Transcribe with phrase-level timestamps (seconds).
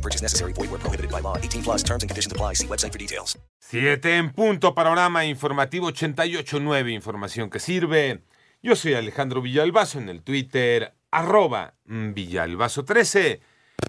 [0.00, 0.54] No purchase necessary.
[0.54, 1.36] Void where prohibited by law.
[1.36, 2.54] 18 plus terms and conditions apply.
[2.54, 3.38] See website for details.
[3.58, 8.22] Siete en punto, panorama informativo 88.9, información que sirve.
[8.62, 13.40] Yo soy Alejandro Villalbazo en el Twitter, arroba Villalbazo13.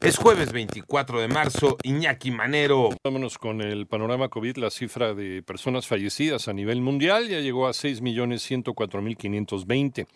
[0.02, 2.90] Es jueves 24 de marzo, Iñaki Manero.
[3.04, 4.58] Vámonos con el panorama COVID.
[4.58, 10.08] La cifra de personas fallecidas a nivel mundial ya llegó a 6.104.520.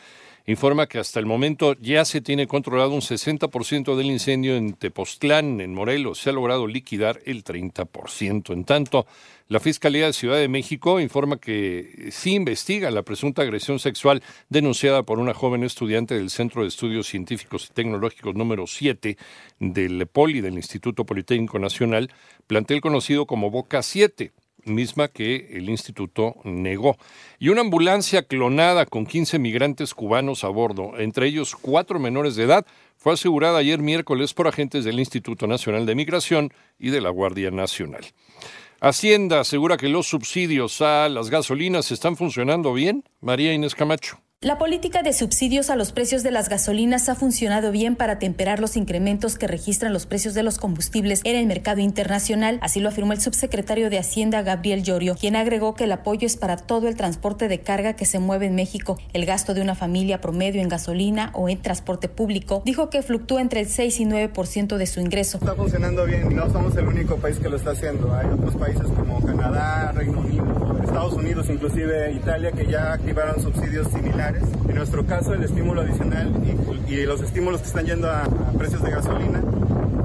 [0.46, 5.62] informa que hasta el momento ya se tiene controlado un 60% del incendio en Tepoztlán,
[5.62, 6.19] en Morelos.
[6.19, 8.53] Se ha logrado liquidar el 30%.
[8.53, 9.06] En tanto,
[9.47, 15.03] la Fiscalía de Ciudad de México informa que sí investiga la presunta agresión sexual denunciada
[15.03, 19.18] por una joven estudiante del Centro de Estudios Científicos y Tecnológicos número 7
[19.59, 22.09] del POLI, del Instituto Politécnico Nacional,
[22.47, 24.31] plantel conocido como Boca 7
[24.66, 26.98] misma que el instituto negó.
[27.40, 32.44] Y una ambulancia clonada con 15 migrantes cubanos a bordo, entre ellos cuatro menores de
[32.44, 32.66] edad,
[32.98, 37.50] fue asegurada ayer miércoles por agentes del Instituto Nacional de Migración y de la Guardia
[37.50, 38.06] Nacional.
[38.80, 43.04] Hacienda asegura que los subsidios a las gasolinas están funcionando bien.
[43.20, 44.20] María Inés Camacho.
[44.44, 48.59] La política de subsidios a los precios de las gasolinas ha funcionado bien para temperar
[48.59, 52.90] los incrementos que registran los precios de los combustibles en el mercado internacional, así lo
[52.90, 56.88] afirmó el subsecretario de Hacienda Gabriel Llorio, quien agregó que el apoyo es para todo
[56.88, 58.97] el transporte de carga que se mueve en México.
[59.13, 63.41] El gasto de una familia promedio en gasolina o en transporte público dijo que fluctúa
[63.41, 65.38] entre el 6 y 9% de su ingreso.
[65.38, 68.12] Está funcionando bien, no somos el único país que lo está haciendo.
[68.16, 70.46] Hay otros países como Canadá, Reino Unido,
[70.91, 74.44] Estados Unidos, inclusive Italia, que ya activaron subsidios similares.
[74.68, 76.29] En nuestro caso, el estímulo adicional
[76.85, 78.25] y, los estímulos que están yendo a,
[78.57, 79.41] precios de gasolina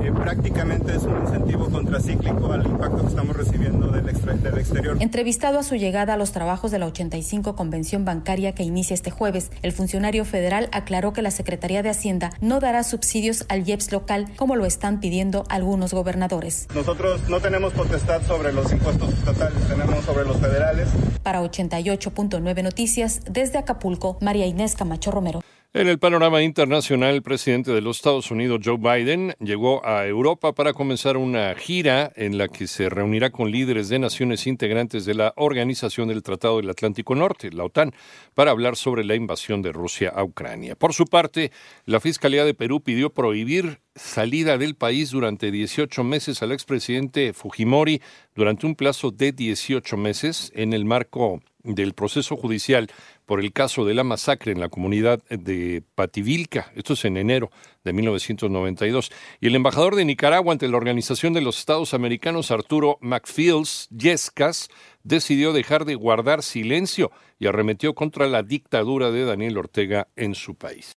[0.06, 4.96] eh, prácticamente es un incentivo contracíclico al impacto que estamos recibiendo del, del, exterior.
[5.00, 9.10] Entrevistado a su llegada a los trabajos de la 85 Convención Bancaria que inicia este
[9.10, 13.92] jueves, el funcionario federal aclaró que la Secretaría de Hacienda no dará subsidios al IEPS
[13.92, 16.68] local como lo están pidiendo algunos gobernadores.
[16.74, 20.88] Nosotros no tenemos potestad sobre los impuestos estatales, tenemos sobre los federales.
[21.22, 25.42] Para 88.9 Noticias, desde Acapulco, María Inés Camacho Romero.
[25.72, 30.54] En el panorama internacional, el presidente de los Estados Unidos, Joe Biden, llegó a Europa
[30.54, 35.14] para comenzar una gira en la que se reunirá con líderes de naciones integrantes de
[35.14, 37.92] la Organización del Tratado del Atlántico Norte, la OTAN,
[38.32, 40.76] para hablar sobre la invasión de Rusia a Ucrania.
[40.76, 41.52] Por su parte,
[41.84, 48.00] la Fiscalía de Perú pidió prohibir salida del país durante 18 meses al expresidente Fujimori
[48.34, 52.88] durante un plazo de 18 meses en el marco del proceso judicial
[53.26, 56.72] por el caso de la masacre en la comunidad de Pativilca.
[56.76, 57.50] Esto es en enero
[57.84, 59.10] de 1992.
[59.40, 64.68] Y el embajador de Nicaragua ante la Organización de los Estados Americanos, Arturo McFields Yescas,
[65.02, 70.54] decidió dejar de guardar silencio y arremetió contra la dictadura de Daniel Ortega en su
[70.54, 70.94] país.